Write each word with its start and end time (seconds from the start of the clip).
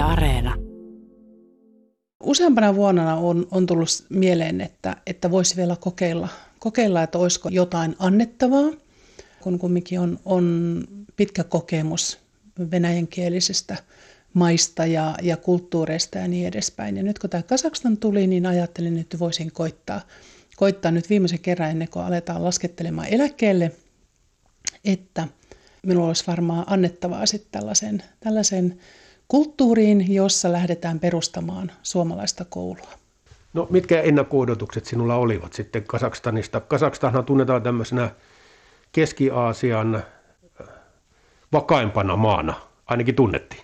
Areena. 0.00 0.54
Useampana 2.24 2.74
vuonna 2.74 3.16
on, 3.16 3.46
on 3.50 3.66
tullut 3.66 3.88
mieleen, 4.08 4.60
että, 4.60 4.96
että 5.06 5.30
voisi 5.30 5.56
vielä 5.56 5.76
kokeilla, 5.80 6.28
kokeilla, 6.58 7.02
että 7.02 7.18
olisiko 7.18 7.48
jotain 7.48 7.96
annettavaa, 7.98 8.70
kun 9.40 9.58
kumminkin 9.58 10.00
on, 10.00 10.18
on 10.24 10.84
pitkä 11.16 11.44
kokemus 11.44 12.18
venäjänkielisestä 12.70 13.76
maista 14.34 14.86
ja, 14.86 15.14
ja 15.22 15.36
kulttuureista 15.36 16.18
ja 16.18 16.28
niin 16.28 16.46
edespäin. 16.46 16.96
Ja 16.96 17.02
nyt 17.02 17.18
kun 17.18 17.30
tämä 17.30 17.42
Kasakstan 17.42 17.96
tuli, 17.96 18.26
niin 18.26 18.46
ajattelin, 18.46 18.98
että 18.98 19.18
voisin 19.18 19.52
koittaa, 19.52 20.00
koittaa 20.56 20.90
nyt 20.90 21.10
viimeisen 21.10 21.38
kerran 21.38 21.70
ennen 21.70 21.88
kuin 21.88 22.04
aletaan 22.04 22.44
laskettelemaan 22.44 23.08
eläkkeelle, 23.08 23.72
että 24.84 25.28
minulla 25.86 26.08
olisi 26.08 26.26
varmaan 26.26 26.64
annettavaa 26.66 27.26
sitten 27.26 27.52
tällaisen, 27.52 28.02
tällaisen 28.20 28.78
kulttuuriin, 29.30 30.14
jossa 30.14 30.52
lähdetään 30.52 31.00
perustamaan 31.00 31.72
suomalaista 31.82 32.44
koulua. 32.44 32.90
No 33.52 33.66
mitkä 33.70 34.00
ennakko-odotukset 34.00 34.86
sinulla 34.86 35.14
olivat 35.14 35.52
sitten 35.52 35.84
Kasakstanista? 35.84 36.60
Kasakstanhan 36.60 37.24
tunnetaan 37.24 37.62
tämmöisenä 37.62 38.10
Keski-Aasian 38.92 39.94
äh, 39.94 40.68
vakaimpana 41.52 42.16
maana, 42.16 42.54
ainakin 42.86 43.14
tunnettiin. 43.14 43.62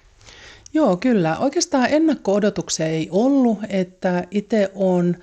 Joo, 0.72 0.96
kyllä. 0.96 1.38
Oikeastaan 1.38 1.88
ennakko-odotuksia 1.90 2.86
ei 2.86 3.08
ollut, 3.10 3.58
että 3.68 4.24
itse 4.30 4.70
on, 4.74 5.16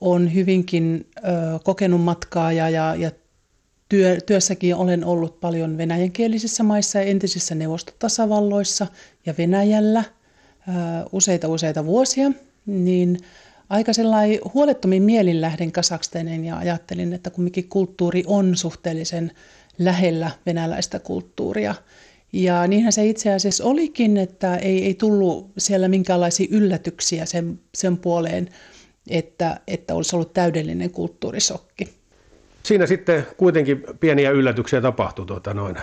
on 0.00 0.34
hyvinkin 0.34 1.06
ö, 1.18 1.22
kokenut 1.64 2.00
matkaa 2.00 2.52
ja, 2.52 2.68
ja, 2.68 2.94
ja 2.94 3.10
työ, 3.90 4.18
työssäkin 4.26 4.74
olen 4.74 5.04
ollut 5.04 5.40
paljon 5.40 5.78
venäjänkielisissä 5.78 6.62
maissa 6.62 6.98
ja 6.98 7.04
entisissä 7.04 7.54
neuvostotasavalloissa 7.54 8.86
ja 9.26 9.34
Venäjällä 9.38 10.04
ö, 10.04 10.72
useita 11.12 11.48
useita 11.48 11.86
vuosia, 11.86 12.32
niin 12.66 13.18
aika 13.68 13.92
sellainen 13.92 14.38
huolettomin 14.54 15.02
mielin 15.02 15.40
lähden 15.40 15.72
Kasakstanin 15.72 16.44
ja 16.44 16.58
ajattelin, 16.58 17.12
että 17.12 17.30
kumminkin 17.30 17.68
kulttuuri 17.68 18.24
on 18.26 18.56
suhteellisen 18.56 19.32
lähellä 19.78 20.30
venäläistä 20.46 20.98
kulttuuria– 20.98 21.74
ja 22.32 22.66
niinhän 22.66 22.92
se 22.92 23.06
itse 23.06 23.32
asiassa 23.32 23.64
olikin, 23.64 24.16
että 24.16 24.56
ei, 24.56 24.84
ei 24.84 24.94
tullut 24.94 25.50
siellä 25.58 25.88
minkäänlaisia 25.88 26.48
yllätyksiä 26.50 27.26
sen, 27.26 27.60
sen 27.74 27.96
puoleen, 27.96 28.48
että, 29.08 29.60
että 29.66 29.94
olisi 29.94 30.16
ollut 30.16 30.32
täydellinen 30.32 30.90
kulttuurisokki. 30.90 31.99
Siinä 32.70 32.86
sitten 32.86 33.26
kuitenkin 33.36 33.84
pieniä 34.00 34.30
yllätyksiä 34.30 34.80
tapahtui. 34.80 35.26
Tuota 35.26 35.54
noin. 35.54 35.76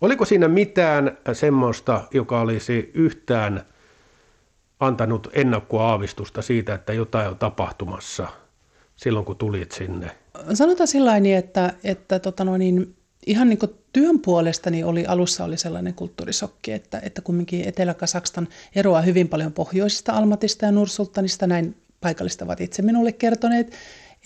Oliko 0.00 0.24
siinä 0.24 0.48
mitään 0.48 1.18
semmoista, 1.32 2.04
joka 2.14 2.40
olisi 2.40 2.90
yhtään 2.94 3.62
antanut 4.80 5.28
ennakkoaavistusta 5.32 6.42
siitä, 6.42 6.74
että 6.74 6.92
jotain 6.92 7.28
on 7.28 7.38
tapahtumassa 7.38 8.26
silloin, 8.96 9.24
kun 9.24 9.36
tulit 9.36 9.72
sinne? 9.72 10.10
Sanotaan 10.54 10.88
sillä 10.88 11.12
että, 11.36 11.72
että 11.84 12.18
tota 12.18 12.44
noin, 12.44 12.58
niin 12.58 12.94
ihan 13.26 13.48
niin 13.48 13.58
kuin 13.58 13.74
työn 13.92 14.18
puolesta 14.18 14.70
niin 14.70 14.84
oli, 14.84 15.06
alussa 15.06 15.44
oli 15.44 15.56
sellainen 15.56 15.94
kulttuurisokki, 15.94 16.72
että, 16.72 17.00
että 17.02 17.22
kumminkin 17.22 17.68
Etelä-Kasakstan 17.68 18.48
eroaa 18.74 19.02
hyvin 19.02 19.28
paljon 19.28 19.52
pohjoisista 19.52 20.12
Almatista 20.12 20.64
ja 20.64 20.72
Nursultanista, 20.72 21.46
näin 21.46 21.76
paikallista 22.00 22.44
ovat 22.44 22.60
itse 22.60 22.82
minulle 22.82 23.12
kertoneet, 23.12 23.72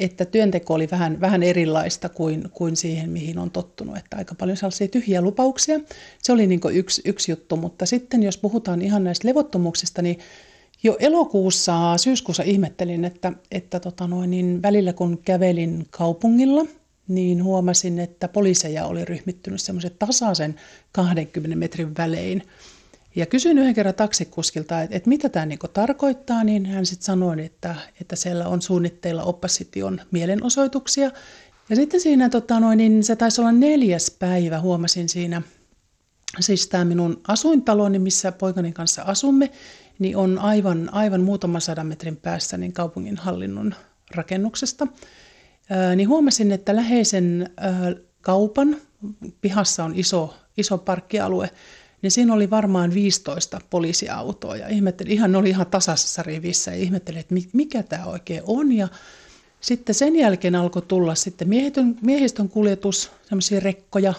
että 0.00 0.25
työnteko 0.25 0.75
oli 0.75 0.89
vähän, 0.91 1.20
vähän 1.20 1.42
erilaista 1.42 2.09
kuin, 2.09 2.50
kuin 2.53 2.77
siihen, 2.77 3.11
mihin 3.11 3.39
on 3.39 3.50
tottunut, 3.50 3.97
että 3.97 4.17
aika 4.17 4.34
paljon 4.34 4.56
sellaisia 4.56 4.89
tyhjiä 4.89 5.20
lupauksia. 5.20 5.81
Se 6.23 6.33
oli 6.33 6.47
niin 6.47 6.61
yksi, 6.73 7.03
yksi 7.05 7.33
juttu, 7.33 7.56
mutta 7.56 7.87
sitten 7.87 8.22
jos 8.22 8.39
puhutaan 8.39 8.83
ihan 8.83 9.05
näistä 9.05 9.28
levottomuuksista, 9.28 10.03
niin 10.03 10.19
jo 10.83 10.97
elokuussa, 11.00 11.98
syyskuussa 11.98 12.42
ihmettelin, 12.42 13.05
että, 13.05 13.33
että 13.50 13.81
tota 13.81 14.06
noin, 14.06 14.31
niin 14.31 14.62
välillä 14.62 14.92
kun 14.92 15.19
kävelin 15.25 15.87
kaupungilla– 15.91 16.66
niin 17.09 17.44
huomasin, 17.44 17.99
että 17.99 18.28
poliiseja 18.28 18.87
oli 18.87 19.04
ryhmittynyt 19.04 19.60
semmoisen 19.60 19.91
tasaisen 19.99 20.54
20 20.93 21.56
metrin 21.56 21.97
välein. 21.97 22.43
Ja 23.16 23.26
kysyin 23.26 23.58
yhden 23.58 23.75
kerran 23.75 23.94
taksikuskilta, 23.94 24.82
että, 24.82 24.97
että 24.97 25.08
mitä 25.08 25.28
tämä 25.28 25.47
niin 25.47 25.58
tarkoittaa, 25.72 26.44
niin 26.44 26.66
hän 26.66 26.86
sitten 26.86 27.04
sanoi, 27.04 27.44
että, 27.44 27.75
että 28.00 28.16
siellä 28.16 28.48
on 28.48 28.62
suunnitteilla 28.62 29.22
opposition 29.22 30.00
mielenosoituksia. 30.10 31.10
Ja 31.69 31.76
sitten 31.76 32.00
siinä, 32.00 32.28
tota 32.28 32.60
noin, 32.60 32.76
niin 32.76 33.04
se 33.04 33.16
taisi 33.16 33.41
olla 33.41 33.53
neljäs 33.53 34.16
päivä, 34.19 34.60
huomasin 34.60 35.08
siinä, 35.08 35.42
siis 36.41 36.69
tämä 36.69 36.84
minun 36.84 37.20
asuintaloni, 37.28 37.98
missä 37.98 38.32
poikani 38.32 38.72
kanssa 38.72 39.03
asumme, 39.03 39.50
niin 39.98 40.16
on 40.16 40.38
aivan, 40.38 40.88
aivan 40.92 41.20
muutaman 41.20 41.60
sadan 41.60 41.86
metrin 41.86 42.16
päässä 42.16 42.56
niin 42.56 42.72
kaupungin 42.72 43.16
hallinnon 43.16 43.74
rakennuksesta– 44.14 44.86
niin 45.97 46.08
huomasin, 46.08 46.53
että 46.53 46.76
läheisen 46.76 47.50
kaupan 48.20 48.76
pihassa 49.41 49.84
on 49.84 49.92
iso, 49.97 50.34
iso 50.56 50.78
parkkialue, 50.78 51.50
niin 52.04 52.10
siinä 52.10 52.34
oli 52.34 52.50
varmaan 52.50 52.94
15 52.94 53.60
poliisiautoa 53.70 54.56
ja 54.56 54.69
ihmettelin, 54.69 55.12
ihan 55.12 55.32
ne 55.32 55.38
oli 55.38 55.48
ihan 55.48 55.66
tasaisessa 55.66 56.22
rivissä 56.22 56.70
ja 56.70 56.76
ihmettelin, 56.76 57.20
että 57.20 57.34
mikä 57.53 57.82
tämä 57.82 58.04
oikein 58.04 58.42
on. 58.47 58.72
Ja 58.72 58.88
sitten 59.60 59.94
sen 59.94 60.16
jälkeen 60.16 60.54
alkoi 60.54 60.82
tulla 60.82 61.15
sitten 61.15 61.48
miehistön, 61.48 61.97
miehistön 62.03 62.48
kuljetus, 62.48 63.10
semmoisia 63.22 63.60
rekkoja, 63.60 64.15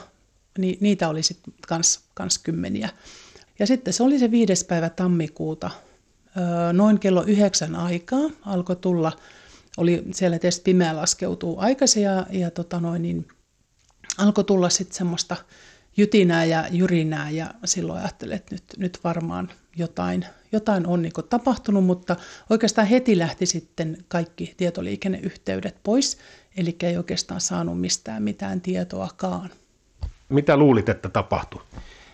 niin 0.57 0.77
niitä 0.81 1.09
oli 1.09 1.23
sitten 1.23 1.53
kans, 1.67 1.99
kans 2.13 2.37
kymmeniä. 2.37 2.89
Ja 3.59 3.67
sitten 3.67 3.93
se 3.93 4.03
oli 4.03 4.19
se 4.19 4.31
viides 4.31 4.63
päivä 4.63 4.89
tammikuuta, 4.89 5.71
noin 6.73 6.99
kello 6.99 7.23
yhdeksän 7.23 7.75
aikaa 7.75 8.29
alkoi 8.45 8.75
tulla 8.75 9.11
oli 9.77 10.03
siellä 10.11 10.39
tietysti 10.39 10.63
pimeä 10.63 10.95
laskeutuu 10.95 11.59
aikaisin 11.59 12.03
ja, 12.03 12.25
ja 12.29 12.51
tota 12.51 12.79
noin, 12.79 13.01
niin 13.01 13.27
alkoi 14.17 14.43
tulla 14.43 14.69
sitten 14.69 14.97
semmoista 14.97 15.35
jytinää 15.97 16.45
ja 16.45 16.65
jyrinää 16.71 17.29
ja 17.29 17.53
silloin 17.65 17.99
ajattelin, 17.99 18.35
että 18.35 18.55
nyt, 18.55 18.63
nyt 18.77 18.99
varmaan 19.03 19.51
jotain, 19.75 20.25
jotain 20.51 20.87
on 20.87 21.01
niin 21.01 21.13
tapahtunut, 21.29 21.85
mutta 21.85 22.15
oikeastaan 22.49 22.87
heti 22.87 23.17
lähti 23.17 23.45
sitten 23.45 23.97
kaikki 24.07 24.53
tietoliikenneyhteydet 24.57 25.75
pois, 25.83 26.17
eli 26.57 26.75
ei 26.83 26.97
oikeastaan 26.97 27.41
saanut 27.41 27.81
mistään 27.81 28.23
mitään 28.23 28.61
tietoakaan. 28.61 29.49
Mitä 30.29 30.57
luulit, 30.57 30.89
että 30.89 31.09
tapahtui? 31.09 31.61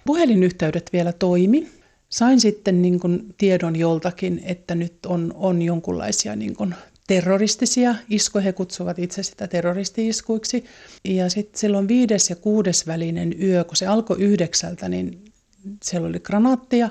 Puhelinyhteydet 0.06 0.90
vielä 0.94 1.14
toimi. 1.14 1.70
Sain 2.10 2.40
sitten 2.40 2.82
niin 2.82 3.00
kuin 3.00 3.36
tiedon 3.38 3.76
joltakin, 3.76 4.42
että 4.46 4.76
nyt 4.76 5.06
on, 5.06 5.34
on 5.36 5.62
jonkunlaisia 5.62 6.36
niin 6.36 6.56
kuin 6.56 6.76
terroristisia 7.12 7.96
iskuja, 8.10 8.42
he 8.42 8.54
kutsuvat 8.54 9.00
itse 9.00 9.24
sitä 9.24 9.48
terroristi-iskuiksi. 9.48 10.66
Ja 11.06 11.30
sitten 11.30 11.60
silloin 11.60 11.88
viides 11.88 12.30
ja 12.30 12.36
kuudes 12.36 12.88
välinen 12.88 13.42
yö, 13.42 13.64
kun 13.64 13.76
se 13.76 13.88
alkoi 13.88 14.18
yhdeksältä, 14.20 14.90
niin 14.90 15.26
siellä 15.84 16.08
oli 16.08 16.20
granaatteja, 16.20 16.90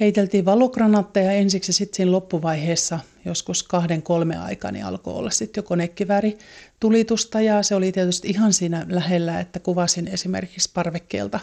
heiteltiin 0.00 0.44
valogranaatteja 0.44 1.32
ensiksi 1.32 1.72
sitten 1.72 1.96
siinä 1.96 2.12
loppuvaiheessa 2.12 3.00
joskus 3.24 3.62
kahden 3.62 4.02
kolme 4.02 4.36
aikaa 4.36 4.72
niin 4.72 4.84
alkoi 4.84 5.14
olla 5.14 5.30
sitten 5.30 5.62
jo 5.62 5.66
konekivääri 5.66 6.38
tulitusta. 6.80 7.40
Ja 7.40 7.62
se 7.62 7.74
oli 7.74 7.92
tietysti 7.92 8.28
ihan 8.28 8.52
siinä 8.52 8.86
lähellä, 8.88 9.40
että 9.40 9.60
kuvasin 9.60 10.08
esimerkiksi 10.08 10.70
parvekkeelta 10.74 11.40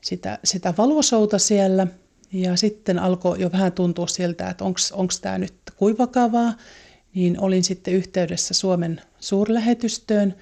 sitä, 0.00 0.38
sitä 0.44 0.74
valosouta 0.78 1.38
siellä. 1.38 1.86
Ja 2.32 2.56
sitten 2.56 2.98
alkoi 2.98 3.40
jo 3.40 3.52
vähän 3.52 3.72
tuntua 3.72 4.06
siltä, 4.06 4.50
että 4.50 4.64
onko 4.64 5.12
tämä 5.20 5.38
nyt 5.38 5.54
kuin 5.76 5.98
vakavaa 5.98 6.54
niin 7.14 7.40
olin 7.40 7.64
sitten 7.64 7.94
yhteydessä 7.94 8.54
Suomen 8.54 9.00
suurlähetystöön 9.20 10.34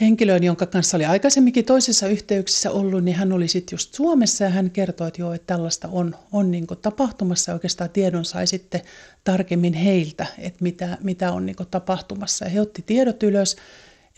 henkilöön, 0.00 0.44
jonka 0.44 0.66
kanssa 0.66 0.96
oli 0.96 1.04
aikaisemminkin 1.04 1.64
toisessa 1.64 2.08
yhteyksissä 2.08 2.70
ollut, 2.70 3.04
niin 3.04 3.16
hän 3.16 3.32
oli 3.32 3.48
sitten 3.48 3.74
just 3.74 3.94
Suomessa 3.94 4.44
ja 4.44 4.50
hän 4.50 4.70
kertoi, 4.70 5.08
että 5.08 5.22
joo, 5.22 5.32
että 5.32 5.54
tällaista 5.54 5.88
on, 5.92 6.14
on 6.32 6.50
niin 6.50 6.66
tapahtumassa. 6.82 7.52
Oikeastaan 7.52 7.90
tiedon 7.90 8.24
sai 8.24 8.46
sitten 8.46 8.80
tarkemmin 9.24 9.74
heiltä, 9.74 10.26
että 10.38 10.62
mitä, 10.62 10.98
mitä 11.02 11.32
on 11.32 11.46
niin 11.46 11.56
tapahtumassa. 11.70 12.44
Ja 12.44 12.50
he 12.50 12.60
otti 12.60 12.82
tiedot 12.86 13.22
ylös, 13.22 13.56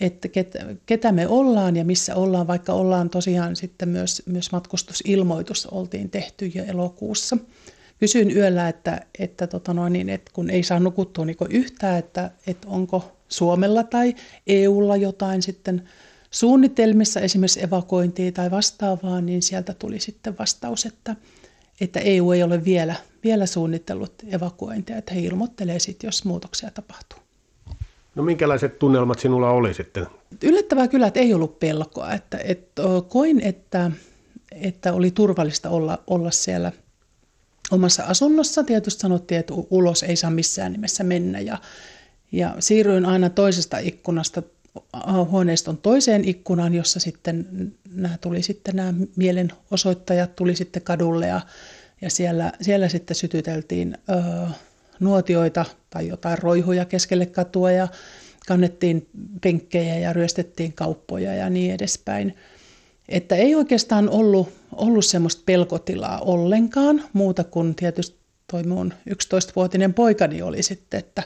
että 0.00 0.28
ketä, 0.28 0.58
ketä 0.86 1.12
me 1.12 1.28
ollaan 1.28 1.76
ja 1.76 1.84
missä 1.84 2.14
ollaan, 2.14 2.46
vaikka 2.46 2.72
ollaan 2.72 3.10
tosiaan 3.10 3.56
sitten 3.56 3.88
myös, 3.88 4.22
myös 4.26 4.52
matkustusilmoitus 4.52 5.66
oltiin 5.66 6.10
tehty 6.10 6.46
jo 6.46 6.64
elokuussa 6.64 7.36
kysyin 8.00 8.36
yöllä, 8.36 8.68
että, 8.68 9.00
että, 9.18 9.46
tota 9.46 9.74
noin, 9.74 9.92
niin, 9.92 10.08
että 10.08 10.30
kun 10.34 10.50
ei 10.50 10.62
saa 10.62 10.80
nukuttua 10.80 11.24
niin 11.24 11.36
yhtään, 11.50 11.98
että, 11.98 12.30
että 12.46 12.68
onko 12.68 13.12
Suomella 13.28 13.82
tai 13.82 14.14
EUlla 14.46 14.96
jotain 14.96 15.42
sitten 15.42 15.88
suunnitelmissa, 16.30 17.20
esimerkiksi 17.20 17.64
evakointia 17.64 18.32
tai 18.32 18.50
vastaavaa, 18.50 19.20
niin 19.20 19.42
sieltä 19.42 19.74
tuli 19.74 20.00
sitten 20.00 20.38
vastaus, 20.38 20.86
että, 20.86 21.16
että 21.80 22.00
EU 22.00 22.32
ei 22.32 22.42
ole 22.42 22.64
vielä, 22.64 22.94
vielä 23.24 23.46
suunnitellut 23.46 24.12
evakuointia, 24.32 24.96
että 24.96 25.14
he 25.14 25.20
ilmoittelee 25.20 25.78
sitten, 25.78 26.08
jos 26.08 26.24
muutoksia 26.24 26.70
tapahtuu. 26.70 27.18
No 28.14 28.22
minkälaiset 28.22 28.78
tunnelmat 28.78 29.18
sinulla 29.18 29.50
oli 29.50 29.74
sitten? 29.74 30.06
Yllättävää 30.42 30.88
kyllä, 30.88 31.06
että 31.06 31.20
ei 31.20 31.34
ollut 31.34 31.58
pelkoa. 31.58 32.12
Että, 32.12 32.38
että 32.44 32.82
koin, 33.08 33.40
että, 33.40 33.90
että 34.52 34.92
oli 34.92 35.10
turvallista 35.10 35.70
olla, 35.70 36.02
olla 36.06 36.30
siellä– 36.30 36.72
omassa 37.70 38.02
asunnossa. 38.02 38.64
Tietysti 38.64 39.00
sanottiin, 39.00 39.40
että 39.40 39.54
ulos 39.70 40.02
ei 40.02 40.16
saa 40.16 40.30
missään 40.30 40.72
nimessä 40.72 41.04
mennä 41.04 41.40
ja, 41.40 41.58
ja 42.32 42.56
siirryin 42.58 43.06
aina 43.06 43.30
toisesta 43.30 43.78
ikkunasta 43.78 44.42
huoneiston 45.30 45.76
toiseen 45.76 46.24
ikkunaan, 46.24 46.74
jossa 46.74 47.00
sitten 47.00 47.72
nämä 47.94 48.18
tuli 48.20 48.42
sitten 48.42 48.76
nämä 48.76 48.94
mielenosoittajat 49.16 50.36
tuli 50.36 50.56
sitten 50.56 50.82
kadulle 50.82 51.26
ja, 51.26 51.40
ja 52.00 52.10
siellä, 52.10 52.52
siellä 52.60 52.88
sitten 52.88 53.14
sytyteltiin 53.14 53.98
ö, 54.10 54.48
nuotioita 55.00 55.64
tai 55.90 56.08
jotain 56.08 56.38
roihuja 56.38 56.84
keskelle 56.84 57.26
katua 57.26 57.70
ja 57.70 57.88
kannettiin 58.46 59.08
penkkejä 59.40 59.98
ja 59.98 60.12
ryöstettiin 60.12 60.72
kauppoja 60.72 61.34
ja 61.34 61.50
niin 61.50 61.74
edespäin. 61.74 62.34
Että 63.08 63.36
ei 63.36 63.54
oikeastaan 63.54 64.08
ollut, 64.08 64.48
ollut 64.72 65.04
semmoista 65.04 65.42
pelkotilaa 65.46 66.20
ollenkaan, 66.20 67.04
muuta 67.12 67.44
kuin 67.44 67.74
tietysti 67.74 68.18
toi 68.50 68.62
mun 68.62 68.94
11-vuotinen 69.10 69.94
poikani 69.94 70.42
oli 70.42 70.62
sitten, 70.62 71.00
että, 71.00 71.22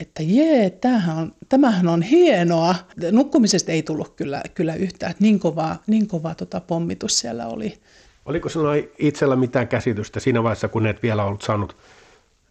että 0.00 0.22
jee, 0.22 0.70
tämähän 0.70 1.18
on, 1.18 1.34
tämähän 1.48 1.88
on 1.88 2.02
hienoa. 2.02 2.74
Nukkumisesta 3.12 3.72
ei 3.72 3.82
tullut 3.82 4.16
kyllä, 4.16 4.42
kyllä 4.54 4.74
yhtään, 4.74 5.10
että 5.10 5.24
niin 5.24 5.38
kova, 5.38 5.76
niin 5.86 6.08
tota 6.36 6.60
pommitus 6.60 7.18
siellä 7.18 7.46
oli. 7.46 7.78
Oliko 8.24 8.48
sinulla 8.48 8.72
itsellä 8.98 9.36
mitään 9.36 9.68
käsitystä 9.68 10.20
siinä 10.20 10.42
vaiheessa, 10.42 10.68
kun 10.68 10.86
et 10.86 11.02
vielä 11.02 11.24
ollut 11.24 11.42
saanut 11.42 11.76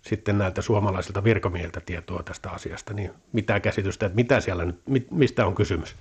sitten 0.02 0.38
näiltä 0.38 0.62
suomalaisilta 0.62 1.24
virkamieltä 1.24 1.82
tietoa 1.86 2.24
tästä 2.24 2.50
asiasta, 2.50 2.94
niin 2.94 3.12
mitään 3.32 3.62
käsitystä, 3.62 4.06
että 4.06 4.16
mitä 4.16 4.40
siellä, 4.40 4.74
mistä 5.12 5.46
on 5.46 5.56
kysymys? 5.56 5.96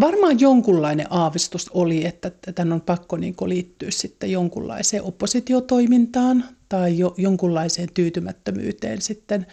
Varmaan 0.00 0.40
jonkunlainen 0.40 1.06
aavistus 1.10 1.70
oli, 1.74 2.06
että 2.06 2.30
tämän 2.54 2.72
on 2.72 2.80
pakko 2.80 3.16
niin 3.16 3.36
liittyä 3.46 3.90
sitten 3.90 4.32
jonkunlaiseen 4.32 5.02
oppositiotoimintaan 5.02 6.44
tai 6.68 6.98
jo, 6.98 7.14
jonkunlaiseen 7.16 7.88
tyytymättömyyteen 7.94 9.02
sitten 9.02 9.46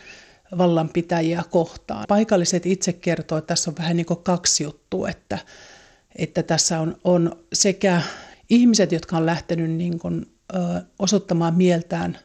vallanpitäjiä 0.58 1.44
kohtaan. 1.50 2.06
Paikalliset 2.08 2.66
itse 2.66 2.94
kertoo, 2.94 3.38
että 3.38 3.48
tässä 3.48 3.72
on 3.72 3.78
vähän 3.78 3.98
niin 3.98 4.06
kuin 4.06 4.24
kaksi 4.24 4.64
juttua, 4.64 5.10
että, 5.10 5.38
että 6.16 6.44
tässä 6.44 6.80
on, 6.80 6.98
on 7.04 7.36
sekä 7.54 8.02
ihmiset, 8.50 8.92
jotka 8.92 9.18
on 9.18 9.26
lähtenyt 9.26 9.72
niin 9.72 10.00
kuin, 10.00 10.26
ö, 10.56 10.58
osoittamaan 11.00 11.56
mieltään 11.56 12.18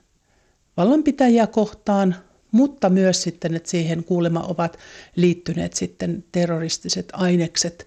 vallanpitäjiä 0.76 1.46
kohtaan, 1.46 2.14
mutta 2.54 2.90
myös 2.90 3.22
sitten, 3.22 3.54
että 3.54 3.70
siihen 3.70 4.04
kuulema 4.04 4.40
ovat 4.40 4.78
liittyneet 5.16 5.72
sitten 5.72 6.24
terroristiset 6.32 7.08
ainekset 7.12 7.86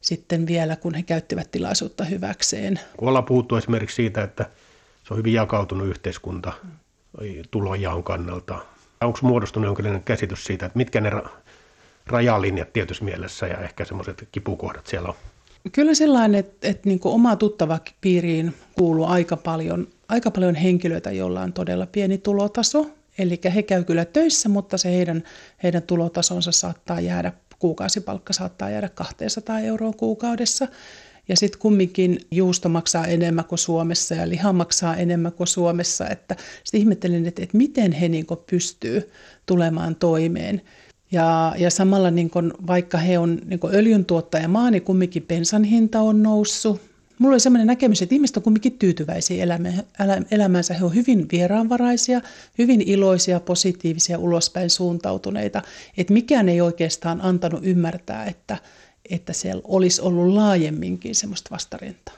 sitten 0.00 0.46
vielä, 0.46 0.76
kun 0.76 0.94
he 0.94 1.02
käyttivät 1.02 1.50
tilaisuutta 1.50 2.04
hyväkseen. 2.04 2.80
Kun 2.96 3.08
ollaan 3.08 3.24
puhuttu 3.24 3.56
esimerkiksi 3.56 3.96
siitä, 3.96 4.22
että 4.22 4.50
se 5.04 5.14
on 5.14 5.18
hyvin 5.18 5.32
jakautunut 5.32 5.88
yhteiskunta 5.88 6.52
tulonjaon 7.50 8.04
kannalta, 8.04 8.58
onko 9.00 9.18
muodostunut 9.22 9.66
jonkinlainen 9.66 10.02
käsitys 10.02 10.44
siitä, 10.44 10.66
että 10.66 10.76
mitkä 10.76 11.00
ne 11.00 11.12
rajalinjat 12.06 12.72
tietyssä 12.72 13.04
mielessä 13.04 13.46
ja 13.46 13.58
ehkä 13.58 13.84
semmoiset 13.84 14.28
kipukohdat 14.32 14.86
siellä 14.86 15.08
on? 15.08 15.14
Kyllä 15.72 15.94
sellainen, 15.94 16.40
että, 16.40 16.68
että 16.68 16.88
niin 16.88 17.00
oma 17.04 17.36
tuttava 17.36 17.78
piiriin 18.00 18.54
kuuluu 18.74 19.04
aika 19.04 19.36
paljon, 19.36 19.88
aika 20.08 20.30
paljon 20.30 20.54
henkilöitä, 20.54 21.12
joilla 21.12 21.40
on 21.40 21.52
todella 21.52 21.86
pieni 21.86 22.18
tulotaso. 22.18 22.90
Eli 23.18 23.40
he 23.54 23.62
käy 23.62 23.84
kyllä 23.84 24.04
töissä, 24.04 24.48
mutta 24.48 24.78
se 24.78 24.92
heidän, 24.92 25.22
heidän 25.62 25.82
tulotasonsa 25.82 26.52
saattaa 26.52 27.00
jäädä, 27.00 27.32
kuukausipalkka 27.58 28.32
saattaa 28.32 28.70
jäädä 28.70 28.88
200 28.88 29.60
euroa 29.60 29.92
kuukaudessa. 29.92 30.68
Ja 31.28 31.36
sitten 31.36 31.60
kumminkin 31.60 32.20
juusto 32.30 32.68
maksaa 32.68 33.06
enemmän 33.06 33.44
kuin 33.44 33.58
Suomessa 33.58 34.14
ja 34.14 34.28
liha 34.28 34.52
maksaa 34.52 34.96
enemmän 34.96 35.32
kuin 35.32 35.46
Suomessa. 35.46 36.08
Että 36.08 36.36
sitten 36.64 36.80
ihmettelin, 36.80 37.26
että, 37.26 37.42
että 37.42 37.56
miten 37.56 37.92
he 37.92 38.08
niin 38.08 38.26
pystyy 38.50 39.10
tulemaan 39.46 39.96
toimeen. 39.96 40.62
Ja, 41.12 41.54
ja 41.58 41.70
samalla 41.70 42.10
niin 42.10 42.30
kun, 42.30 42.54
vaikka 42.66 42.98
he 42.98 43.18
on 43.18 43.40
niin 43.44 43.60
öljyntuottaja 43.64 44.48
maa, 44.48 44.70
niin 44.70 44.82
kumminkin 44.82 45.22
bensan 45.22 45.64
hinta 45.64 46.00
on 46.00 46.22
noussut. 46.22 46.80
Mulla 47.18 47.34
oli 47.34 47.40
sellainen 47.40 47.66
näkemys, 47.66 48.02
että 48.02 48.14
ihmiset 48.14 48.36
on 48.36 48.42
kumminkin 48.42 48.78
tyytyväisiä 48.78 49.44
elämäänsä. 50.30 50.74
He 50.74 50.84
on 50.84 50.94
hyvin 50.94 51.26
vieraanvaraisia, 51.32 52.20
hyvin 52.58 52.82
iloisia, 52.82 53.40
positiivisia, 53.40 54.18
ulospäin 54.18 54.70
suuntautuneita. 54.70 55.62
Että 55.96 56.12
mikään 56.12 56.48
ei 56.48 56.60
oikeastaan 56.60 57.20
antanut 57.20 57.60
ymmärtää, 57.62 58.24
että, 58.24 58.58
että 59.10 59.32
siellä 59.32 59.62
olisi 59.64 60.02
ollut 60.02 60.34
laajemminkin 60.34 61.14
semmoista 61.14 61.50
vastarintaa. 61.50 62.14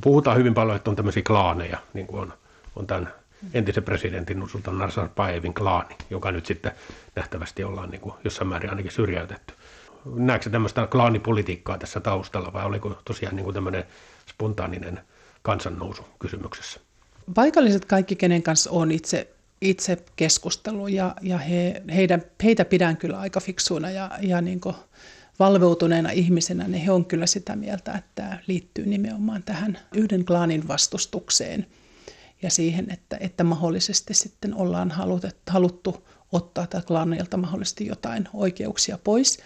Puhutaan 0.00 0.38
hyvin 0.38 0.54
paljon, 0.54 0.76
että 0.76 0.90
on 0.90 0.96
tämmöisiä 0.96 1.22
klaaneja, 1.22 1.78
niin 1.94 2.06
kuin 2.06 2.20
on, 2.20 2.32
on 2.76 2.86
tämän 2.86 3.08
entisen 3.54 3.82
presidentin 3.82 4.38
Nursultan 4.38 4.78
Nazarbayevin 4.78 5.54
klaani, 5.54 5.94
joka 6.10 6.32
nyt 6.32 6.46
sitten 6.46 6.72
nähtävästi 7.16 7.64
ollaan 7.64 7.90
niin 7.90 8.00
kuin 8.00 8.14
jossain 8.24 8.48
määrin 8.48 8.70
ainakin 8.70 8.92
syrjäytetty. 8.92 9.54
Näetkö 10.04 10.50
tämmöistä 10.50 10.86
klaanipolitiikkaa 10.86 11.78
tässä 11.78 12.00
taustalla 12.00 12.52
vai 12.52 12.64
oliko 12.64 13.00
tosiaan 13.04 13.36
niin 13.36 13.44
kuin 13.44 13.54
tämmöinen 13.54 13.84
spontaaninen 14.30 15.00
kansannousu 15.42 16.04
kysymyksessä? 16.18 16.80
Paikalliset 17.34 17.84
kaikki, 17.84 18.16
kenen 18.16 18.42
kanssa 18.42 18.70
on 18.70 18.92
itse, 18.92 19.34
itse 19.60 20.04
keskustelu 20.16 20.88
ja, 20.88 21.14
ja 21.22 21.38
he, 21.38 21.82
heidän, 21.94 22.22
heitä 22.44 22.64
pidän 22.64 22.96
kyllä 22.96 23.18
aika 23.18 23.40
fiksuina 23.40 23.90
ja, 23.90 24.10
ja 24.20 24.40
niin 24.40 24.60
kuin 24.60 24.74
valveutuneena 25.38 26.10
ihmisenä, 26.10 26.68
niin 26.68 26.84
he 26.84 26.90
on 26.90 27.04
kyllä 27.04 27.26
sitä 27.26 27.56
mieltä, 27.56 27.92
että 27.92 28.10
tämä 28.14 28.38
liittyy 28.46 28.86
nimenomaan 28.86 29.42
tähän 29.42 29.78
yhden 29.94 30.24
klaanin 30.24 30.68
vastustukseen 30.68 31.66
ja 32.42 32.50
siihen, 32.50 32.90
että, 32.90 33.16
että 33.20 33.44
mahdollisesti 33.44 34.14
sitten 34.14 34.54
ollaan 34.54 34.92
haluttu 35.50 36.08
ottaa 36.32 36.66
tätä 36.66 36.86
klaanilta 36.86 37.36
mahdollisesti 37.36 37.86
jotain 37.86 38.28
oikeuksia 38.34 38.98
pois. 39.04 39.38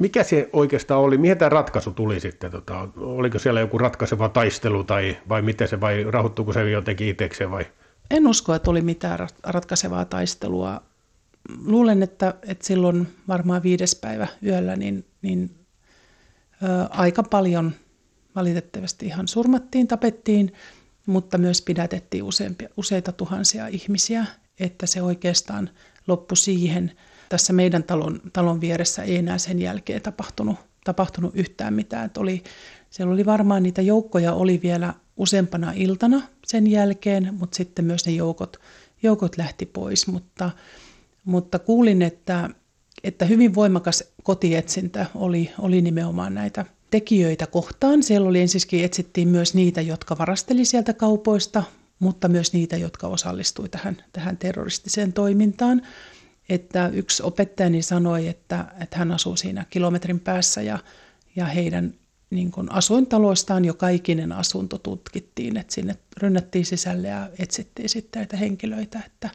Mikä 0.00 0.22
se 0.22 0.50
oikeastaan 0.52 1.00
oli? 1.00 1.18
Mihin 1.18 1.38
tämä 1.38 1.48
ratkaisu 1.48 1.90
tuli 1.90 2.20
sitten? 2.20 2.50
Tota, 2.50 2.88
oliko 2.96 3.38
siellä 3.38 3.60
joku 3.60 3.78
ratkaiseva 3.78 4.28
taistelu 4.28 4.84
tai 4.84 5.16
vai 5.28 5.42
miten 5.42 5.68
se, 5.68 5.80
vai 5.80 6.04
rahoittuuko 6.04 6.52
se 6.52 6.70
jotenkin 6.70 7.08
itsekseen 7.08 7.50
vai? 7.50 7.66
En 8.10 8.26
usko, 8.26 8.54
että 8.54 8.70
oli 8.70 8.80
mitään 8.80 9.28
ratkaisevaa 9.42 10.04
taistelua. 10.04 10.82
Luulen, 11.64 12.02
että, 12.02 12.34
että 12.48 12.66
silloin 12.66 13.08
varmaan 13.28 13.62
viides 13.62 13.94
päivä 13.94 14.26
yöllä 14.46 14.76
niin, 14.76 15.04
niin 15.22 15.50
ö, 16.62 16.66
aika 16.90 17.22
paljon 17.22 17.72
valitettavasti 18.36 19.06
ihan 19.06 19.28
surmattiin, 19.28 19.88
tapettiin, 19.88 20.52
mutta 21.06 21.38
myös 21.38 21.62
pidätettiin 21.62 22.22
useampia, 22.22 22.68
useita 22.76 23.12
tuhansia 23.12 23.66
ihmisiä, 23.66 24.26
että 24.60 24.86
se 24.86 25.02
oikeastaan 25.02 25.70
loppui 26.06 26.36
siihen. 26.36 26.92
Tässä 27.32 27.52
meidän 27.52 27.84
talon, 27.84 28.20
talon 28.32 28.60
vieressä 28.60 29.02
ei 29.02 29.16
enää 29.16 29.38
sen 29.38 29.58
jälkeen 29.58 30.02
tapahtunut, 30.02 30.56
tapahtunut 30.84 31.36
yhtään 31.36 31.74
mitään. 31.74 32.06
Että 32.06 32.20
oli, 32.20 32.42
siellä 32.90 33.12
oli 33.12 33.26
varmaan 33.26 33.62
niitä 33.62 33.82
joukkoja 33.82 34.32
oli 34.32 34.60
vielä 34.62 34.94
useampana 35.16 35.72
iltana 35.76 36.22
sen 36.46 36.66
jälkeen, 36.66 37.34
mutta 37.38 37.56
sitten 37.56 37.84
myös 37.84 38.06
ne 38.06 38.12
joukot, 38.12 38.56
joukot 39.02 39.36
lähti 39.36 39.66
pois. 39.66 40.06
Mutta, 40.06 40.50
mutta 41.24 41.58
kuulin, 41.58 42.02
että, 42.02 42.50
että 43.04 43.24
hyvin 43.24 43.54
voimakas 43.54 44.04
kotietsintä 44.22 45.06
oli, 45.14 45.50
oli 45.58 45.82
nimenomaan 45.82 46.34
näitä 46.34 46.64
tekijöitä 46.90 47.46
kohtaan. 47.46 48.02
Siellä 48.02 48.28
oli 48.28 48.40
ensiskin 48.40 48.84
etsittiin 48.84 49.28
myös 49.28 49.54
niitä, 49.54 49.80
jotka 49.80 50.18
varasteli 50.18 50.64
sieltä 50.64 50.92
kaupoista, 50.92 51.62
mutta 51.98 52.28
myös 52.28 52.52
niitä, 52.52 52.76
jotka 52.76 53.06
osallistui 53.06 53.68
tähän, 53.68 53.96
tähän 54.12 54.36
terroristiseen 54.36 55.12
toimintaan. 55.12 55.82
Että 56.52 56.88
yksi 56.92 57.22
opettajani 57.22 57.82
sanoi, 57.82 58.28
että, 58.28 58.64
että 58.80 58.98
hän 58.98 59.12
asuu 59.12 59.36
siinä 59.36 59.66
kilometrin 59.70 60.20
päässä 60.20 60.62
ja, 60.62 60.78
ja 61.36 61.46
heidän 61.46 61.94
niin 62.30 62.50
kuin 62.50 62.72
asuintaloistaan 62.72 63.64
jo 63.64 63.74
kaikinen 63.74 64.32
asunto 64.32 64.78
tutkittiin, 64.78 65.56
että 65.56 65.74
sinne 65.74 65.96
rynnättiin 66.16 66.66
sisälle 66.66 67.08
ja 67.08 67.28
etsittiin 67.38 67.88
sitten 67.88 68.20
näitä 68.20 68.36
henkilöitä. 68.36 69.00
Että 69.06 69.30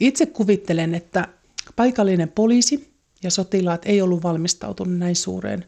itse 0.00 0.26
kuvittelen, 0.26 0.94
että 0.94 1.28
paikallinen 1.76 2.28
poliisi 2.28 2.94
ja 3.22 3.30
sotilaat 3.30 3.82
ei 3.86 4.02
ollut 4.02 4.22
valmistautunut 4.22 4.98
näin 4.98 5.16
suureen 5.16 5.64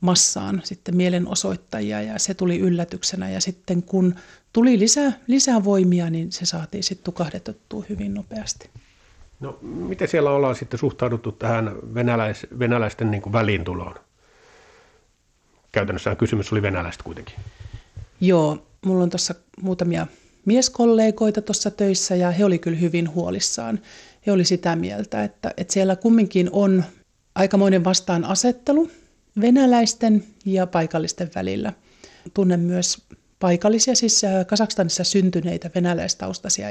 massaan 0.00 0.60
sitten 0.64 0.96
mielenosoittajia 0.96 2.02
ja 2.02 2.18
se 2.18 2.34
tuli 2.34 2.58
yllätyksenä 2.58 3.30
ja 3.30 3.40
sitten 3.40 3.82
kun 3.82 4.14
tuli 4.52 4.78
lisää, 4.78 5.12
lisää 5.26 5.64
voimia, 5.64 6.10
niin 6.10 6.32
se 6.32 6.44
saatiin 6.44 6.82
sitten 6.82 7.04
tukahdetettua 7.04 7.84
hyvin 7.88 8.14
nopeasti. 8.14 8.70
No 9.40 9.58
miten 9.62 10.08
siellä 10.08 10.30
ollaan 10.30 10.54
sitten 10.54 10.78
suhtauduttu 10.78 11.32
tähän 11.32 11.76
venäläis, 11.94 12.46
venäläisten 12.58 13.10
niin 13.10 13.32
väliintuloon? 13.32 13.94
Käytännössä 15.72 16.14
kysymys 16.14 16.52
oli 16.52 16.62
venäläistä 16.62 17.04
kuitenkin. 17.04 17.34
Joo, 18.20 18.66
mulla 18.86 19.02
on 19.02 19.10
tuossa 19.10 19.34
muutamia 19.62 20.06
mieskollegoita 20.44 21.42
tuossa 21.42 21.70
töissä 21.70 22.16
ja 22.16 22.30
he 22.30 22.44
oli 22.44 22.58
kyllä 22.58 22.76
hyvin 22.76 23.14
huolissaan. 23.14 23.80
He 24.26 24.32
oli 24.32 24.44
sitä 24.44 24.76
mieltä, 24.76 25.24
että, 25.24 25.54
että 25.56 25.72
siellä 25.72 25.96
kumminkin 25.96 26.50
on 26.52 26.84
aikamoinen 27.34 27.84
vastaanasettelu 27.84 28.90
venäläisten 29.40 30.24
ja 30.44 30.66
paikallisten 30.66 31.30
välillä. 31.34 31.72
Tunnen 32.34 32.60
myös 32.60 33.06
paikallisia, 33.38 33.94
siis 33.94 34.22
Kasakstanissa 34.46 35.04
syntyneitä 35.04 35.70
venäläistaustaisia 35.74 36.68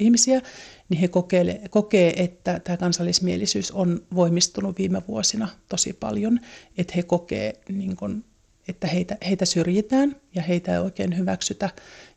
ihmisiä, 0.00 0.42
niin 0.88 1.00
he 1.00 1.08
kokee, 1.08 1.60
kokee, 1.70 2.22
että 2.22 2.60
tämä 2.60 2.76
kansallismielisyys 2.76 3.70
on 3.70 4.02
voimistunut 4.14 4.78
viime 4.78 5.02
vuosina 5.08 5.48
tosi 5.68 5.92
paljon, 5.92 6.40
että 6.78 6.92
he 6.96 7.02
kokee, 7.02 7.60
niin 7.68 7.96
kun, 7.96 8.24
että 8.68 8.86
heitä, 8.86 9.16
heitä 9.28 9.44
syrjitään 9.44 10.16
ja 10.34 10.42
heitä 10.42 10.72
ei 10.72 10.78
oikein 10.78 11.18
hyväksytä 11.18 11.70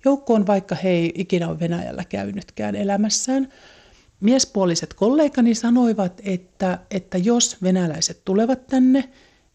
joukkoon, 0.06 0.48
vaikka 0.48 0.76
he 0.76 0.90
ei 0.90 1.12
ikinä 1.16 1.50
ole 1.50 1.60
Venäjällä 1.60 2.06
käynytkään 2.06 2.76
elämässään. 2.76 3.50
Miespuoliset 4.20 4.94
kollegani 4.94 5.56
sanoivat, 5.56 6.22
että, 6.24 6.80
että 6.92 7.18
jos 7.18 7.58
venäläiset 7.64 8.22
tulevat 8.26 8.68
tänne, 8.68 9.10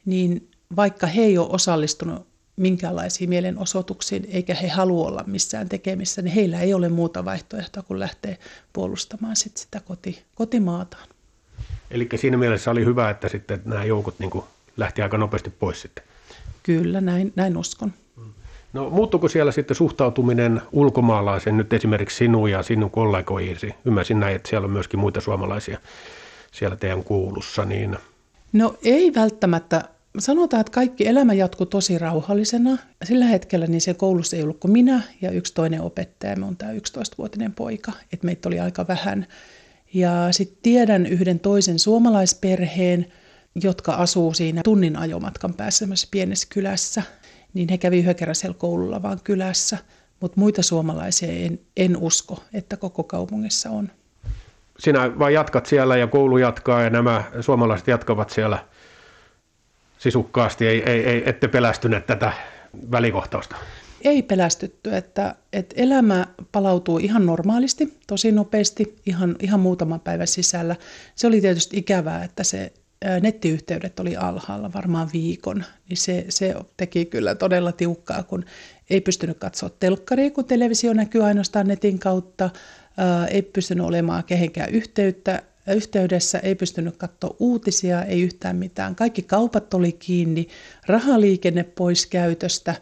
niin 0.04 0.50
vaikka 0.76 1.06
he 1.06 1.22
ei 1.22 1.38
ole 1.38 1.48
osallistunut 1.50 2.35
minkäänlaisiin 2.56 3.30
mielenosoituksiin, 3.30 4.26
eikä 4.32 4.54
he 4.54 4.68
halua 4.68 5.08
olla 5.08 5.24
missään 5.26 5.68
tekemissä, 5.68 6.22
niin 6.22 6.34
heillä 6.34 6.60
ei 6.60 6.74
ole 6.74 6.88
muuta 6.88 7.24
vaihtoehtoa 7.24 7.82
kuin 7.82 8.00
lähteä 8.00 8.36
puolustamaan 8.72 9.36
sit 9.36 9.56
sitä 9.56 9.80
koti, 9.80 10.22
kotimaataan. 10.34 11.08
Eli 11.90 12.08
siinä 12.14 12.36
mielessä 12.36 12.70
oli 12.70 12.84
hyvä, 12.84 13.10
että 13.10 13.28
sitten 13.28 13.62
nämä 13.64 13.84
joukot 13.84 14.18
niin 14.18 14.30
lähti 14.76 15.02
aika 15.02 15.18
nopeasti 15.18 15.50
pois 15.50 15.82
sitten. 15.82 16.04
Kyllä, 16.62 17.00
näin, 17.00 17.32
näin 17.36 17.56
uskon. 17.56 17.92
No 18.72 18.90
muuttuuko 18.90 19.28
siellä 19.28 19.52
sitten 19.52 19.76
suhtautuminen 19.76 20.62
ulkomaalaisen 20.72 21.56
nyt 21.56 21.72
esimerkiksi 21.72 22.16
sinun 22.16 22.50
ja 22.50 22.62
sinun 22.62 22.90
kollegoihinsi? 22.90 23.74
Ymmärsin 23.84 24.20
näin, 24.20 24.36
että 24.36 24.48
siellä 24.48 24.66
on 24.66 24.70
myöskin 24.70 25.00
muita 25.00 25.20
suomalaisia 25.20 25.78
siellä 26.52 26.76
teidän 26.76 27.04
kuulussa. 27.04 27.64
Niin... 27.64 27.96
No 28.52 28.76
ei 28.82 29.14
välttämättä 29.14 29.84
sanotaan, 30.18 30.60
että 30.60 30.70
kaikki 30.70 31.08
elämä 31.08 31.34
jatkuu 31.34 31.66
tosi 31.66 31.98
rauhallisena. 31.98 32.78
Sillä 33.04 33.24
hetkellä 33.24 33.66
niin 33.66 33.80
se 33.80 33.94
koulussa 33.94 34.36
ei 34.36 34.42
ollut 34.42 34.60
kuin 34.60 34.72
minä 34.72 35.02
ja 35.20 35.30
yksi 35.30 35.54
toinen 35.54 35.80
opettaja. 35.80 36.36
Me 36.36 36.46
on 36.46 36.56
tämä 36.56 36.72
11-vuotinen 36.72 37.52
poika, 37.52 37.92
että 38.12 38.26
meitä 38.26 38.48
oli 38.48 38.60
aika 38.60 38.88
vähän. 38.88 39.26
Ja 39.94 40.28
sitten 40.30 40.58
tiedän 40.62 41.06
yhden 41.06 41.40
toisen 41.40 41.78
suomalaisperheen, 41.78 43.06
jotka 43.62 43.92
asuu 43.92 44.34
siinä 44.34 44.60
tunnin 44.64 44.96
ajomatkan 44.96 45.54
päässä 45.54 45.86
pienessä 46.10 46.48
kylässä. 46.50 47.02
Niin 47.54 47.68
he 47.68 47.78
kävi 47.78 48.04
yhden 48.04 48.54
koululla 48.54 49.02
vaan 49.02 49.20
kylässä. 49.24 49.78
Mutta 50.20 50.40
muita 50.40 50.62
suomalaisia 50.62 51.32
en, 51.32 51.60
en 51.76 51.96
usko, 51.96 52.42
että 52.52 52.76
koko 52.76 53.02
kaupungissa 53.02 53.70
on. 53.70 53.90
Sinä 54.78 55.18
vaan 55.18 55.32
jatkat 55.32 55.66
siellä 55.66 55.96
ja 55.96 56.06
koulu 56.06 56.38
jatkaa 56.38 56.82
ja 56.82 56.90
nämä 56.90 57.24
suomalaiset 57.40 57.88
jatkavat 57.88 58.30
siellä– 58.30 58.58
sisukkaasti, 59.98 60.66
ei, 60.66 60.82
ei, 60.82 61.04
ei, 61.04 61.22
ette 61.26 61.48
pelästyneet 61.48 62.06
tätä 62.06 62.32
välikohtausta? 62.90 63.56
Ei 64.00 64.22
pelästytty, 64.22 64.96
että, 64.96 65.34
että 65.52 65.74
elämä 65.78 66.26
palautuu 66.52 66.98
ihan 66.98 67.26
normaalisti, 67.26 67.98
tosi 68.06 68.32
nopeasti, 68.32 68.96
ihan, 69.06 69.36
ihan 69.40 69.60
muutaman 69.60 70.00
päivän 70.00 70.26
sisällä. 70.26 70.76
Se 71.14 71.26
oli 71.26 71.40
tietysti 71.40 71.76
ikävää, 71.76 72.24
että 72.24 72.44
se 72.44 72.72
nettiyhteydet 73.20 74.00
oli 74.00 74.16
alhaalla 74.16 74.72
varmaan 74.72 75.08
viikon, 75.12 75.64
niin 75.88 75.96
se, 75.96 76.24
se 76.28 76.54
teki 76.76 77.04
kyllä 77.04 77.34
todella 77.34 77.72
tiukkaa, 77.72 78.22
kun 78.22 78.44
ei 78.90 79.00
pystynyt 79.00 79.38
katsoa 79.38 79.70
telkkaria, 79.70 80.30
kun 80.30 80.44
televisio 80.44 80.92
näkyy 80.92 81.24
ainoastaan 81.24 81.68
netin 81.68 81.98
kautta, 81.98 82.50
ei 83.30 83.42
pystynyt 83.42 83.86
olemaan 83.86 84.24
kehenkään 84.24 84.70
yhteyttä, 84.70 85.42
yhteydessä, 85.74 86.38
ei 86.38 86.54
pystynyt 86.54 86.96
katsoa 86.96 87.36
uutisia, 87.38 88.04
ei 88.04 88.22
yhtään 88.22 88.56
mitään. 88.56 88.94
Kaikki 88.94 89.22
kaupat 89.22 89.74
oli 89.74 89.92
kiinni, 89.92 90.48
rahaliikenne 90.86 91.62
pois 91.62 92.06
käytöstä. 92.06 92.74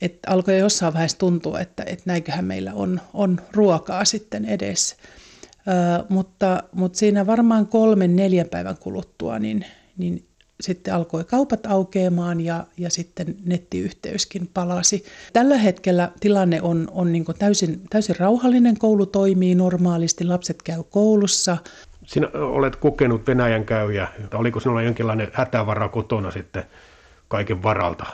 Et 0.00 0.18
alkoi 0.26 0.58
jossain 0.58 0.92
vaiheessa 0.94 1.18
tuntua, 1.18 1.60
että, 1.60 1.82
että 1.86 2.02
näinköhän 2.06 2.44
meillä 2.44 2.74
on, 2.74 3.00
on 3.14 3.40
ruokaa 3.52 4.04
sitten 4.04 4.44
edessä. 4.44 4.96
Ö, 5.68 6.04
mutta, 6.08 6.62
mutta 6.72 6.98
siinä 6.98 7.26
varmaan 7.26 7.66
kolmen, 7.66 8.16
neljän 8.16 8.48
päivän 8.48 8.76
kuluttua, 8.80 9.38
niin, 9.38 9.64
niin 9.96 10.26
sitten 10.60 10.94
alkoi 10.94 11.24
kaupat 11.24 11.66
aukeamaan 11.66 12.40
ja, 12.40 12.66
ja 12.78 12.90
sitten 12.90 13.36
nettiyhteyskin 13.44 14.50
palasi. 14.54 15.04
Tällä 15.32 15.56
hetkellä 15.56 16.12
tilanne 16.20 16.62
on, 16.62 16.88
on 16.90 17.12
niin 17.12 17.24
täysin, 17.38 17.80
täysin 17.90 18.16
rauhallinen, 18.18 18.78
koulu 18.78 19.06
toimii 19.06 19.54
normaalisti, 19.54 20.24
lapset 20.24 20.62
käy 20.62 20.82
koulussa, 20.90 21.56
sinä 22.06 22.28
olet 22.34 22.76
kokenut 22.76 23.26
Venäjän 23.26 23.64
käyjä. 23.64 24.08
Oliko 24.34 24.60
sinulla 24.60 24.82
jonkinlainen 24.82 25.30
hätävara 25.32 25.88
kotona 25.88 26.30
sitten 26.30 26.64
kaiken 27.28 27.62
varalta? 27.62 28.06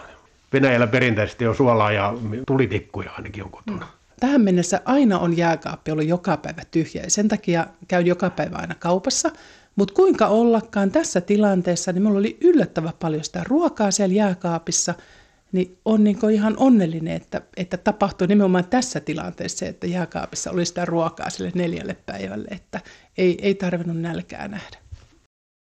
Venäjällä 0.53 0.87
perinteisesti 0.87 1.47
on 1.47 1.55
suolaa 1.55 1.93
ja 1.93 2.15
tulitikkuja 2.47 3.11
ainakin 3.11 3.45
on 3.45 3.51
kotona. 3.51 3.87
Tähän 4.21 4.41
mennessä 4.41 4.81
aina 4.85 5.19
on 5.19 5.37
jääkaappi 5.37 5.91
ollut 5.91 6.07
joka 6.07 6.37
päivä 6.37 6.63
tyhjä 6.71 7.03
ja 7.03 7.11
sen 7.11 7.29
takia 7.29 7.67
käyn 7.89 8.07
joka 8.07 8.31
päivä 8.31 8.57
aina 8.57 8.75
kaupassa. 8.79 9.31
Mutta 9.77 9.95
kuinka 9.95 10.27
ollakaan 10.27 10.91
tässä 10.91 11.21
tilanteessa, 11.21 11.93
niin 11.93 12.03
minulla 12.03 12.19
oli 12.19 12.37
yllättävän 12.41 12.93
paljon 13.01 13.25
sitä 13.25 13.45
ruokaa 13.49 13.91
siellä 13.91 14.15
jääkaapissa– 14.15 14.95
niin 15.53 15.79
on 15.85 16.05
niin 16.05 16.31
ihan 16.33 16.55
onnellinen, 16.57 17.17
että, 17.17 17.43
että 17.57 17.77
tapahtui 17.77 18.27
nimenomaan 18.27 18.65
tässä 18.65 19.01
tilanteessa 19.01 19.67
että 19.67 19.87
jääkaapissa 19.87 20.51
oli 20.51 20.67
sitä 20.67 20.85
ruokaa 20.85 21.31
sille 21.31 21.53
neljälle 21.55 21.97
päivälle, 22.07 22.49
että 22.51 22.81
ei, 23.19 23.39
ei 23.43 23.55
tarvinnut 23.55 24.01
nälkää 24.01 24.49
nähdä. 24.49 24.82